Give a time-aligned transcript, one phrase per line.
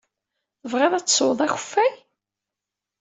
[0.61, 1.93] Tebɣiḍ ad tesweḍ akeffay?